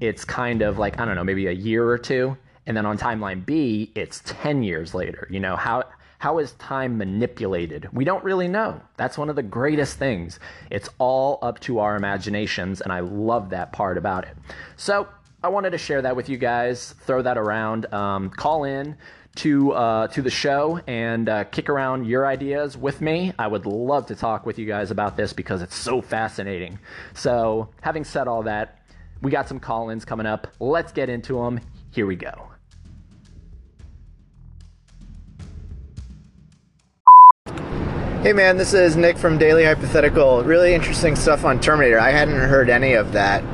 it's 0.00 0.24
kind 0.24 0.62
of 0.62 0.78
like, 0.78 1.00
I 1.00 1.04
don't 1.04 1.16
know, 1.16 1.24
maybe 1.24 1.48
a 1.48 1.52
year 1.52 1.86
or 1.86 1.98
two. 1.98 2.36
And 2.66 2.76
then 2.76 2.86
on 2.86 2.96
timeline 2.96 3.44
B, 3.44 3.90
it's 3.94 4.22
10 4.24 4.62
years 4.62 4.94
later. 4.94 5.26
You 5.30 5.40
know, 5.40 5.56
how, 5.56 5.84
how 6.18 6.38
is 6.38 6.52
time 6.52 6.98
manipulated? 6.98 7.88
We 7.92 8.04
don't 8.04 8.24
really 8.24 8.48
know. 8.48 8.80
That's 8.96 9.16
one 9.16 9.30
of 9.30 9.36
the 9.36 9.42
greatest 9.42 9.98
things. 9.98 10.40
It's 10.70 10.88
all 10.98 11.38
up 11.42 11.60
to 11.60 11.78
our 11.78 11.96
imaginations, 11.96 12.80
and 12.80 12.92
I 12.92 13.00
love 13.00 13.50
that 13.50 13.72
part 13.72 13.96
about 13.96 14.24
it. 14.24 14.36
So, 14.76 15.08
I 15.40 15.48
wanted 15.48 15.70
to 15.70 15.78
share 15.78 16.02
that 16.02 16.16
with 16.16 16.28
you 16.28 16.36
guys, 16.36 16.96
throw 17.06 17.22
that 17.22 17.38
around, 17.38 17.92
um, 17.94 18.28
call 18.30 18.64
in 18.64 18.96
to 19.36 19.70
uh, 19.70 20.08
to 20.08 20.20
the 20.20 20.30
show 20.30 20.80
and 20.88 21.28
uh, 21.28 21.44
kick 21.44 21.68
around 21.68 22.06
your 22.06 22.26
ideas 22.26 22.76
with 22.76 23.00
me. 23.00 23.32
I 23.38 23.46
would 23.46 23.64
love 23.64 24.06
to 24.06 24.16
talk 24.16 24.44
with 24.44 24.58
you 24.58 24.66
guys 24.66 24.90
about 24.90 25.16
this 25.16 25.32
because 25.32 25.62
it's 25.62 25.76
so 25.76 26.02
fascinating. 26.02 26.80
So, 27.14 27.68
having 27.82 28.02
said 28.02 28.26
all 28.26 28.42
that, 28.42 28.80
we 29.22 29.30
got 29.30 29.48
some 29.48 29.60
call 29.60 29.90
ins 29.90 30.04
coming 30.04 30.26
up. 30.26 30.48
Let's 30.58 30.90
get 30.90 31.08
into 31.08 31.34
them. 31.34 31.60
Here 31.92 32.06
we 32.06 32.16
go. 32.16 32.48
Hey 38.20 38.32
man, 38.32 38.56
this 38.56 38.74
is 38.74 38.96
Nick 38.96 39.16
from 39.16 39.38
Daily 39.38 39.64
Hypothetical. 39.64 40.42
Really 40.42 40.74
interesting 40.74 41.14
stuff 41.14 41.44
on 41.44 41.60
Terminator. 41.60 42.00
I 42.00 42.10
hadn't 42.10 42.34
heard 42.34 42.68
any 42.68 42.94
of 42.94 43.12
that. 43.12 43.44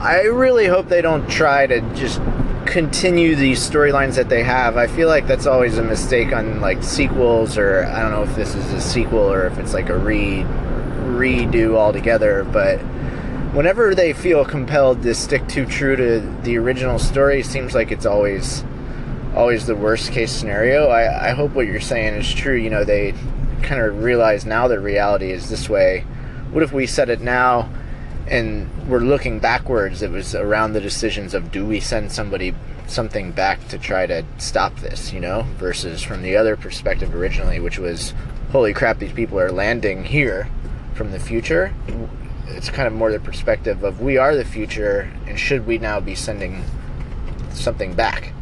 I 0.00 0.22
really 0.22 0.66
hope 0.66 0.88
they 0.88 1.00
don't 1.00 1.30
try 1.30 1.68
to 1.68 1.80
just 1.94 2.20
continue 2.66 3.36
these 3.36 3.60
storylines 3.60 4.16
that 4.16 4.28
they 4.28 4.42
have. 4.42 4.76
I 4.76 4.88
feel 4.88 5.06
like 5.06 5.28
that's 5.28 5.46
always 5.46 5.78
a 5.78 5.84
mistake 5.84 6.32
on 6.32 6.60
like 6.60 6.82
sequels 6.82 7.56
or 7.56 7.84
I 7.84 8.02
don't 8.02 8.10
know 8.10 8.24
if 8.24 8.34
this 8.34 8.56
is 8.56 8.72
a 8.72 8.80
sequel 8.80 9.20
or 9.20 9.46
if 9.46 9.56
it's 9.56 9.72
like 9.72 9.88
a 9.88 9.96
re 9.96 10.42
redo 11.04 11.76
altogether, 11.76 12.42
but 12.42 12.78
whenever 13.54 13.94
they 13.94 14.12
feel 14.12 14.44
compelled 14.44 15.00
to 15.04 15.14
stick 15.14 15.46
too 15.46 15.64
true 15.64 15.94
to 15.94 16.18
the 16.42 16.58
original 16.58 16.98
story, 16.98 17.44
seems 17.44 17.72
like 17.72 17.92
it's 17.92 18.04
always 18.04 18.64
always 19.36 19.66
the 19.66 19.76
worst 19.76 20.10
case 20.10 20.32
scenario. 20.32 20.88
I, 20.88 21.28
I 21.28 21.30
hope 21.34 21.52
what 21.52 21.68
you're 21.68 21.80
saying 21.80 22.14
is 22.14 22.34
true. 22.34 22.56
You 22.56 22.70
know, 22.70 22.82
they 22.82 23.14
kind 23.62 23.80
of 23.80 24.02
realize 24.02 24.46
now 24.46 24.68
that 24.68 24.80
reality 24.80 25.30
is 25.30 25.48
this 25.48 25.68
way. 25.68 26.00
What 26.50 26.62
if 26.62 26.72
we 26.72 26.86
said 26.86 27.10
it 27.10 27.20
now 27.20 27.70
and 28.26 28.68
we're 28.88 29.00
looking 29.00 29.38
backwards? 29.38 30.02
It 30.02 30.10
was 30.10 30.34
around 30.34 30.72
the 30.72 30.80
decisions 30.80 31.34
of 31.34 31.50
do 31.50 31.66
we 31.66 31.80
send 31.80 32.12
somebody 32.12 32.54
something 32.86 33.32
back 33.32 33.68
to 33.68 33.78
try 33.78 34.06
to 34.06 34.24
stop 34.38 34.76
this, 34.76 35.12
you 35.12 35.20
know, 35.20 35.42
versus 35.58 36.02
from 36.02 36.22
the 36.22 36.36
other 36.36 36.56
perspective 36.56 37.14
originally, 37.14 37.60
which 37.60 37.78
was 37.78 38.14
holy 38.50 38.72
crap, 38.72 38.98
these 38.98 39.12
people 39.12 39.38
are 39.38 39.52
landing 39.52 40.04
here 40.04 40.48
from 40.94 41.12
the 41.12 41.18
future. 41.18 41.72
It's 42.48 42.70
kind 42.70 42.88
of 42.88 42.94
more 42.94 43.12
the 43.12 43.20
perspective 43.20 43.84
of 43.84 44.00
we 44.00 44.16
are 44.16 44.34
the 44.34 44.44
future, 44.44 45.10
and 45.26 45.38
should 45.38 45.66
we 45.66 45.78
now 45.78 46.00
be 46.00 46.14
sending 46.14 46.64
something 47.52 47.92
back? 47.94 48.32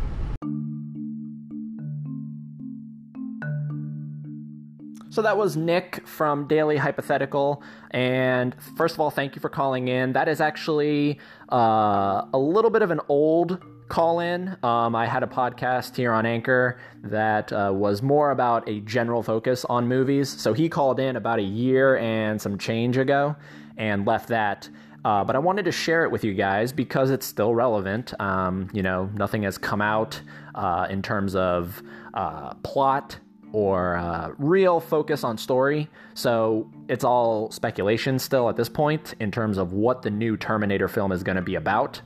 So 5.16 5.23
that 5.23 5.38
was 5.38 5.56
Nick 5.56 6.06
from 6.06 6.46
Daily 6.46 6.76
Hypothetical. 6.76 7.62
And 7.90 8.54
first 8.76 8.96
of 8.96 9.00
all, 9.00 9.11
thank 9.11 9.35
you 9.35 9.40
for 9.40 9.49
calling 9.49 9.88
in. 9.88 10.12
That 10.12 10.28
is 10.28 10.42
actually 10.42 11.18
uh, 11.50 12.26
a 12.35 12.38
little 12.38 12.70
bit 12.70 12.82
of 12.82 12.90
an 12.90 13.00
old 13.08 13.64
call 13.88 14.20
in. 14.20 14.58
Um, 14.62 14.94
I 14.94 15.06
had 15.06 15.23
a 15.23 15.26
podcast 15.26 15.96
here 15.96 16.12
on 16.12 16.26
Anchor 16.26 16.78
that 17.02 17.50
uh, 17.50 17.70
was 17.75 18.02
more 18.02 18.30
about 18.30 18.68
a 18.68 18.80
general 18.80 19.23
focus 19.23 19.64
on 19.64 19.88
movies. 19.88 20.28
So 20.28 20.52
he 20.52 20.68
called 20.68 21.00
in 21.00 21.16
about 21.16 21.38
a 21.38 21.44
year 21.44 21.96
and 21.96 22.38
some 22.38 22.58
change 22.58 22.99
ago 22.99 23.37
and 23.78 24.06
left 24.06 24.28
that. 24.28 24.68
Uh, 25.02 25.25
but 25.25 25.35
I 25.35 25.38
wanted 25.38 25.64
to 25.64 25.73
share 25.73 26.04
it 26.04 26.11
with 26.11 26.25
you 26.25 26.35
guys 26.35 26.75
because 26.75 27.08
it's 27.08 27.25
still 27.25 27.54
relevant. 27.54 28.12
Um, 28.20 28.68
you 28.75 28.82
know, 28.82 29.08
nothing 29.14 29.44
has 29.44 29.56
come 29.56 29.80
out 29.80 30.20
uh, 30.54 30.88
in 30.90 31.00
terms 31.00 31.35
of 31.35 31.82
uh, 32.12 32.52
plot 32.56 33.18
or 33.56 33.96
uh, 33.96 34.32
real 34.36 34.78
focus 34.78 35.25
on 35.25 35.38
story. 35.38 35.88
So 36.12 36.70
it's 36.90 37.04
all 37.04 37.50
speculation 37.50 38.18
still 38.18 38.50
at 38.50 38.56
this 38.56 38.68
point 38.68 39.14
in 39.18 39.30
terms 39.30 39.56
of 39.56 39.72
what 39.72 40.02
the 40.02 40.10
new 40.10 40.36
Terminator 40.36 40.88
film 40.88 41.10
is 41.10 41.22
going 41.22 41.36
to 41.36 41.42
be 41.42 41.54
about. 41.54 42.02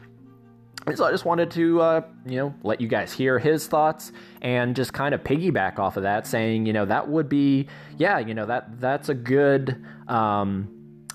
And 0.87 0.97
so 0.97 1.04
I 1.07 1.11
just 1.11 1.25
wanted 1.25 1.50
to, 1.50 1.80
uh, 1.80 2.02
you 2.25 2.37
know, 2.37 2.54
let 2.62 2.80
you 2.80 2.87
guys 2.87 3.12
hear 3.12 3.40
his 3.40 3.66
thoughts 3.66 4.12
and 4.42 4.76
just 4.76 4.92
kind 4.92 5.12
of 5.12 5.25
piggyback 5.25 5.80
off 5.80 5.97
of 5.97 6.04
that, 6.04 6.25
saying, 6.25 6.66
you 6.66 6.73
know, 6.73 6.85
that 6.85 7.09
would 7.09 7.28
be, 7.28 7.66
yeah, 7.99 8.21
you 8.21 8.33
know, 8.33 8.47
that 8.47 8.80
that's 8.80 9.09
a 9.09 9.14
good 9.14 9.85
um, 10.07 10.69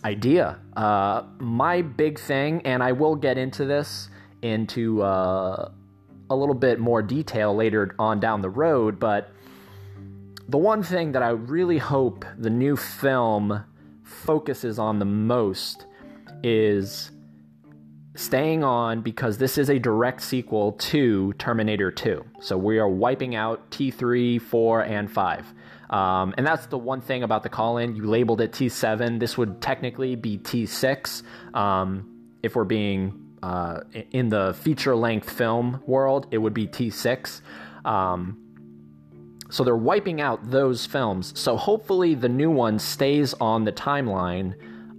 idea. 0.03 0.59
Uh, 0.75 1.23
my 1.39 1.81
big 1.81 2.19
thing, 2.19 2.61
and 2.65 2.83
I 2.83 2.91
will 2.91 3.15
get 3.15 3.37
into 3.37 3.63
this 3.63 4.09
into 4.41 5.01
uh, 5.01 5.71
a 6.29 6.35
little 6.35 6.55
bit 6.55 6.77
more 6.77 7.01
detail 7.01 7.55
later 7.55 7.95
on 7.97 8.19
down 8.19 8.41
the 8.41 8.49
road, 8.49 8.99
but 8.99 9.31
the 10.47 10.57
one 10.57 10.83
thing 10.83 11.11
that 11.13 11.23
I 11.23 11.29
really 11.29 11.77
hope 11.77 12.25
the 12.37 12.49
new 12.49 12.75
film 12.75 13.63
focuses 14.03 14.77
on 14.77 14.99
the 14.99 15.05
most 15.05 15.85
is 16.43 17.11
staying 18.15 18.63
on 18.63 19.01
because 19.01 19.37
this 19.37 19.57
is 19.57 19.69
a 19.69 19.79
direct 19.79 20.21
sequel 20.21 20.73
to 20.73 21.33
Terminator 21.33 21.91
2. 21.91 22.23
So 22.39 22.57
we 22.57 22.77
are 22.79 22.87
wiping 22.87 23.35
out 23.35 23.69
T3, 23.71 24.41
4, 24.41 24.83
and 24.83 25.11
5. 25.11 25.53
Um, 25.89 26.33
and 26.37 26.45
that's 26.45 26.67
the 26.67 26.77
one 26.77 27.01
thing 27.01 27.23
about 27.23 27.43
the 27.43 27.49
call 27.49 27.77
in. 27.77 27.95
You 27.95 28.05
labeled 28.05 28.41
it 28.41 28.51
T7. 28.51 29.19
This 29.19 29.37
would 29.37 29.61
technically 29.61 30.15
be 30.15 30.37
T6 30.37 31.23
um, 31.55 32.11
if 32.41 32.55
we're 32.55 32.63
being 32.63 33.37
uh, 33.43 33.81
in 34.11 34.29
the 34.29 34.55
feature 34.61 34.95
length 34.95 35.29
film 35.29 35.81
world, 35.85 36.27
it 36.31 36.37
would 36.37 36.53
be 36.53 36.67
T6. 36.67 37.41
Um, 37.83 38.44
so 39.55 39.63
they're 39.63 39.77
wiping 39.77 40.19
out 40.19 40.51
those 40.51 40.85
films. 40.85 41.31
So 41.39 41.55
hopefully 41.55 42.13
the 42.13 42.27
new 42.27 42.51
one 42.51 42.77
stays 42.77 43.33
on 43.35 43.63
the 43.63 43.71
timeline 43.71 44.53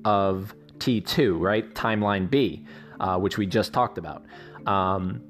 of 0.06 0.54
T2, 0.78 1.38
right? 1.38 1.74
Timeline 1.74 2.30
B, 2.30 2.64
uh, 2.98 3.18
which 3.18 3.36
we 3.36 3.44
just 3.44 3.74
talked 3.74 3.98
about. 3.98 4.24
Um, 4.64 5.20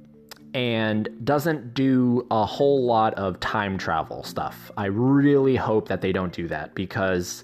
and 0.54 1.08
doesn't 1.24 1.74
do 1.74 2.24
a 2.30 2.46
whole 2.46 2.86
lot 2.86 3.14
of 3.14 3.40
time 3.40 3.76
travel 3.78 4.22
stuff. 4.22 4.70
I 4.76 4.86
really 4.86 5.56
hope 5.56 5.88
that 5.88 6.02
they 6.02 6.12
don't 6.12 6.32
do 6.32 6.46
that 6.46 6.76
because 6.76 7.42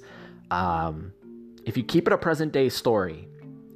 um, 0.53 1.13
if 1.67 1.77
you 1.77 1.83
keep 1.83 2.07
it 2.07 2.13
a 2.13 2.17
present 2.17 2.53
day 2.53 2.69
story, 2.69 3.29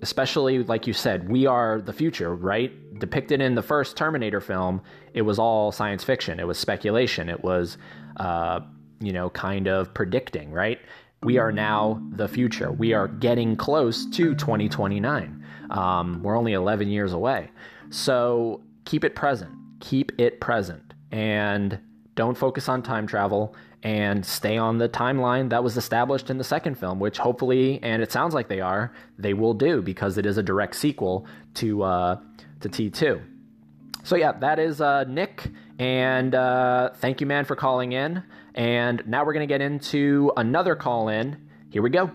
especially 0.02 0.62
like 0.64 0.86
you 0.86 0.92
said, 0.92 1.28
we 1.28 1.46
are 1.46 1.80
the 1.80 1.92
future, 1.92 2.34
right? 2.34 2.72
Depicted 2.98 3.40
in 3.40 3.54
the 3.54 3.62
first 3.62 3.96
Terminator 3.96 4.40
film, 4.40 4.80
it 5.14 5.22
was 5.22 5.38
all 5.38 5.72
science 5.72 6.04
fiction. 6.04 6.40
It 6.40 6.46
was 6.46 6.58
speculation. 6.58 7.28
It 7.28 7.42
was, 7.42 7.78
uh, 8.18 8.60
you 9.00 9.12
know, 9.12 9.30
kind 9.30 9.68
of 9.68 9.92
predicting, 9.94 10.50
right? 10.50 10.80
We 11.22 11.38
are 11.38 11.50
now 11.50 12.02
the 12.12 12.28
future. 12.28 12.70
We 12.70 12.92
are 12.92 13.08
getting 13.08 13.56
close 13.56 14.06
to 14.06 14.34
2029. 14.34 15.44
Um, 15.70 16.22
we're 16.22 16.36
only 16.36 16.52
11 16.52 16.88
years 16.88 17.12
away. 17.12 17.50
So 17.90 18.62
keep 18.84 19.04
it 19.04 19.14
present. 19.14 19.52
Keep 19.80 20.12
it 20.18 20.40
present. 20.40 20.94
And 21.10 21.78
don't 22.14 22.36
focus 22.36 22.68
on 22.68 22.82
time 22.82 23.06
travel 23.06 23.54
and 23.86 24.26
stay 24.26 24.58
on 24.58 24.78
the 24.78 24.88
timeline 24.88 25.48
that 25.50 25.62
was 25.62 25.76
established 25.76 26.28
in 26.28 26.38
the 26.38 26.44
second 26.44 26.74
film, 26.74 26.98
which 26.98 27.18
hopefully, 27.18 27.78
and 27.84 28.02
it 28.02 28.10
sounds 28.10 28.34
like 28.34 28.48
they 28.48 28.60
are, 28.60 28.92
they 29.16 29.32
will 29.32 29.54
do 29.54 29.80
because 29.80 30.18
it 30.18 30.26
is 30.26 30.36
a 30.36 30.42
direct 30.42 30.74
sequel 30.74 31.24
to 31.54 31.84
uh, 31.84 32.18
to 32.58 32.68
T2. 32.68 33.22
So 34.02 34.16
yeah, 34.16 34.32
that 34.32 34.58
is 34.58 34.80
uh, 34.80 35.04
Nick, 35.04 35.52
and 35.78 36.34
uh, 36.34 36.90
thank 36.96 37.20
you, 37.20 37.28
man, 37.28 37.44
for 37.44 37.54
calling 37.54 37.92
in. 37.92 38.24
And 38.56 39.04
now 39.06 39.24
we're 39.24 39.34
gonna 39.34 39.46
get 39.46 39.60
into 39.60 40.32
another 40.36 40.74
call 40.74 41.08
in. 41.08 41.48
Here 41.70 41.80
we 41.80 41.90
go. 41.90 42.10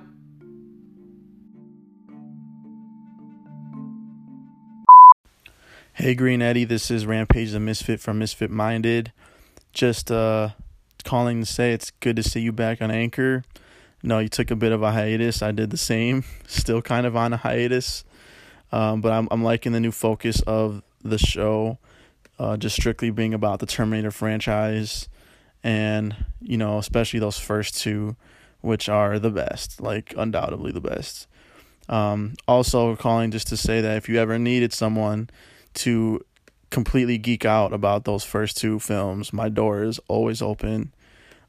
Hey, 5.94 6.16
Green 6.16 6.42
Eddie, 6.42 6.66
this 6.66 6.92
is 6.92 7.06
Rampage 7.06 7.54
the 7.54 7.62
Misfit 7.62 8.02
from 8.02 8.20
Misfit 8.20 8.52
Minded. 8.52 9.14
Just 9.72 10.12
uh, 10.12 10.50
calling 11.02 11.42
to 11.42 11.46
say 11.46 11.74
it's 11.74 11.92
good 11.92 12.16
to 12.16 12.24
see 12.24 12.42
you 12.42 12.52
back 12.52 12.82
on 12.82 12.92
Anchor. 12.92 13.44
No, 14.04 14.20
you 14.20 14.30
took 14.30 14.52
a 14.52 14.56
bit 14.56 14.72
of 14.72 14.82
a 14.82 14.92
hiatus. 14.92 15.42
I 15.42 15.52
did 15.52 15.70
the 15.70 15.78
same. 15.78 16.24
Still 16.48 16.82
kind 16.82 17.06
of 17.06 17.16
on 17.16 17.34
a 17.34 17.38
hiatus. 17.38 18.04
Um, 18.72 19.02
but 19.02 19.12
I'm, 19.12 19.28
I'm 19.32 19.44
liking 19.44 19.74
the 19.74 19.80
new 19.80 19.92
focus 19.92 20.42
of 20.42 20.82
the 21.04 21.18
show, 21.18 21.78
uh, 22.40 22.58
just 22.58 22.76
strictly 22.76 23.10
being 23.12 23.34
about 23.34 23.60
the 23.60 23.66
Terminator 23.66 24.12
franchise. 24.12 25.10
And, 25.64 26.16
you 26.40 26.58
know, 26.58 26.78
especially 26.78 27.20
those 27.20 27.38
first 27.38 27.78
two, 27.78 28.16
which 28.62 28.90
are 28.90 29.20
the 29.20 29.30
best, 29.30 29.82
like 29.82 30.14
undoubtedly 30.18 30.72
the 30.72 30.82
best. 30.82 31.28
Um, 31.90 32.36
also, 32.48 32.96
calling 32.96 33.32
just 33.32 33.48
to 33.48 33.58
say 33.58 33.82
that 33.82 33.98
if 33.98 34.08
you 34.08 34.18
ever 34.18 34.40
needed 34.40 34.72
someone 34.72 35.30
to 35.76 36.22
completely 36.72 37.18
geek 37.18 37.46
out 37.46 37.74
about 37.74 38.06
those 38.06 38.24
first 38.24 38.58
two 38.58 38.80
films, 38.80 39.32
my 39.32 39.50
door 39.50 39.84
is 39.84 40.00
always 40.08 40.42
open. 40.42 40.92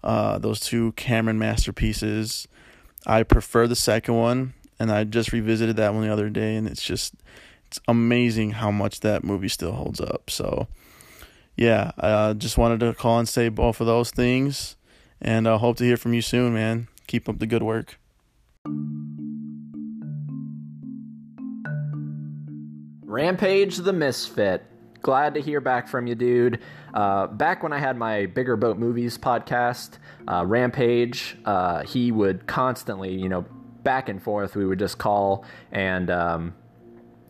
Uh, 0.05 0.37
those 0.39 0.61
two 0.61 0.93
Cameron 0.93 1.39
masterpieces. 1.39 2.49
I 3.07 3.23
prefer 3.23 3.67
the 3.67 3.77
second 3.77 4.17
one, 4.17 4.55
and 4.79 4.91
I 4.91 5.05
just 5.05 5.33
revisited 5.33 5.77
that 5.77 5.95
one 5.95 6.03
the 6.03 6.13
other 6.13 6.29
day, 6.29 6.57
and 6.57 6.67
it's 6.69 6.83
just 6.83 7.15
it's 7.69 7.81
amazing 7.89 8.51
how 8.51 8.71
much 8.71 9.01
that 9.01 9.25
movie 9.25 9.49
still 9.49 9.73
holds 9.73 10.01
up. 10.01 10.29
So, 10.29 10.67
yeah, 11.57 11.93
I 11.97 12.09
uh, 12.09 12.35
just 12.35 12.59
wanted 12.59 12.81
to 12.81 12.93
call 12.93 13.19
and 13.19 13.29
say 13.29 13.49
both 13.49 13.81
of 13.81 13.87
those 13.87 14.11
things, 14.11 14.77
and 15.21 15.49
I 15.49 15.53
uh, 15.53 15.59
hope 15.59 15.77
to 15.79 15.85
hear 15.85 15.97
from 15.97 16.15
you 16.15 16.23
soon, 16.23 16.53
man. 16.53 16.89
Keep 17.07 17.29
up 17.29 17.39
the 17.39 17.47
good 17.47 17.63
work. 17.63 17.99
Rampage 23.05 23.77
the 23.77 23.93
Misfit. 23.93 24.72
Glad 25.03 25.35
to 25.35 25.41
hear 25.41 25.61
back 25.61 25.89
from 25.89 26.07
you, 26.07 26.15
dude. 26.15 26.61
Uh, 26.95 27.27
back 27.27 27.65
when 27.65 27.73
I 27.73 27.79
had 27.79 27.97
my 27.97 28.27
Bigger 28.27 28.57
Boat 28.57 28.79
Movies 28.79 29.19
podcast, 29.19 29.99
uh, 30.29 30.47
Rampage, 30.47 31.37
uh, 31.45 31.83
he 31.83 32.13
would 32.13 32.47
constantly, 32.47 33.13
you 33.13 33.29
know, 33.29 33.45
back 33.83 34.09
and 34.09 34.23
forth, 34.23 34.55
we 34.55 34.65
would 34.65 34.79
just 34.79 34.99
call 34.99 35.45
and, 35.73 36.09
um, 36.09 36.55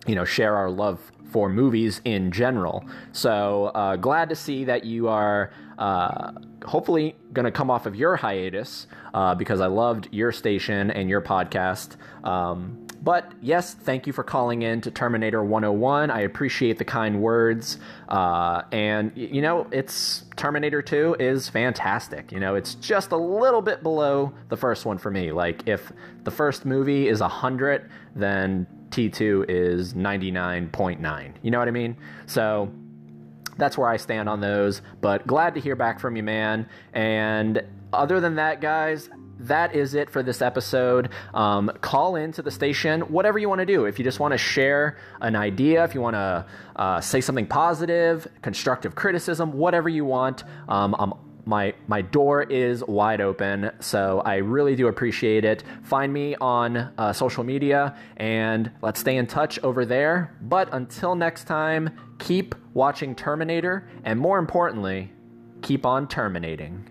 you 0.07 0.15
know, 0.15 0.25
share 0.25 0.55
our 0.55 0.71
love 0.71 1.01
for 1.31 1.49
movies 1.49 2.03
in 2.05 2.31
general. 2.31 2.85
So 3.13 3.67
uh, 3.69 3.97
glad 3.97 4.29
to 4.29 4.37
see 4.37 4.65
that 4.65 4.85
you 4.85 5.09
are 5.09 5.51
uh, 5.83 6.31
hopefully 6.65 7.17
going 7.33 7.45
to 7.45 7.51
come 7.51 7.69
off 7.69 7.87
of 7.87 7.97
your 7.97 8.15
hiatus 8.15 8.87
uh, 9.15 9.35
because 9.35 9.61
I 9.61 9.67
loved 9.67 10.09
your 10.13 10.31
station 10.31 10.93
and 10.93 11.11
your 11.11 11.21
podcast. 11.21 11.97
Um, 12.23 12.87
but 13.03 13.33
yes, 13.41 13.75
thank 13.75 14.07
you 14.07 14.13
for 14.13 14.23
calling 14.23 14.63
in 14.63 14.81
to 14.83 14.93
Terminator 14.93 15.43
101. 15.43 16.13
I 16.13 16.21
appreciate 16.21 16.79
the 16.79 16.85
kind 16.85 17.21
words. 17.21 17.81
Uh, 18.09 18.63
and, 18.71 19.11
you 19.17 19.43
know, 19.43 19.67
it's 19.73 20.25
Terminator 20.37 20.83
2 20.83 21.17
is 21.19 21.49
fantastic. 21.49 22.31
You 22.31 22.39
know, 22.39 22.55
it's 22.55 22.77
just 22.77 23.11
a 23.11 23.17
little 23.17 23.61
bit 23.61 23.83
below 23.83 24.33
the 24.51 24.57
first 24.57 24.87
one 24.87 24.99
for 24.99 25.11
me. 25.11 25.33
Like, 25.33 25.67
if 25.67 25.91
the 26.23 26.31
first 26.31 26.65
movie 26.65 27.09
is 27.09 27.21
100, 27.21 27.91
then 28.15 28.69
T2 28.91 29.47
is 29.49 29.95
99.9. 29.95 31.33
You 31.43 31.51
know 31.51 31.59
what 31.59 31.67
I 31.67 31.73
mean? 31.73 31.97
So 32.27 32.71
that's 33.57 33.77
where 33.79 33.89
I 33.89 33.97
stand 33.97 34.29
on 34.29 34.41
those. 34.41 34.83
But 35.01 35.27
glad 35.27 35.55
to 35.55 35.61
hear 35.61 35.77
back 35.77 36.01
from 36.01 36.17
you, 36.17 36.23
man. 36.23 36.69
And 36.93 37.63
other 37.93 38.21
than 38.21 38.37
that, 38.37 38.61
guys, 38.61 39.11
that 39.41 39.75
is 39.75 39.95
it 39.95 40.11
for 40.11 40.23
this 40.23 40.41
episode. 40.41 41.11
Um, 41.35 41.71
call 41.81 42.17
into 42.17 42.43
the 42.43 42.51
station, 42.51 43.03
whatever 43.03 43.39
you 43.39 43.49
want 43.49 43.61
to 43.61 43.67
do. 43.67 43.87
If 43.87 43.99
you 43.99 44.05
just 44.05 44.21
want 44.21 44.33
to 44.33 44.39
share 44.39 44.99
an 45.21 45.37
idea, 45.37 45.85
if 45.85 45.95
you 45.95 46.01
want 46.01 46.15
to 46.15 46.47
uh, 46.77 47.01
say 47.01 47.21
something 47.21 47.47
positive, 47.47 48.27
constructive 48.41 48.95
criticism, 48.95 49.53
whatever 49.53 49.89
you 49.89 50.05
want, 50.05 50.45
um, 50.69 50.95
I'm 50.99 51.13
my 51.45 51.75
my 51.89 52.01
door 52.01 52.45
is 52.45 52.85
wide 52.85 53.21
open 53.21 53.69
so 53.81 54.23
i 54.25 54.37
really 54.37 54.77
do 54.77 54.87
appreciate 54.87 55.45
it 55.45 55.65
find 55.83 56.13
me 56.13 56.37
on 56.37 56.77
uh, 56.77 57.13
social 57.13 57.43
media 57.43 57.97
and 58.19 58.71
let's 58.81 59.01
stay 59.01 59.17
in 59.17 59.27
touch 59.27 59.59
over 59.65 59.85
there 59.85 60.37
but 60.43 60.69
until 60.73 61.17
next 61.17 61.45
time 61.45 61.91
keep 62.21 62.55
watching 62.75 63.15
terminator 63.15 63.89
and 64.05 64.19
more 64.19 64.39
importantly 64.39 65.11
keep 65.63 65.87
on 65.87 66.09
terminating 66.09 66.89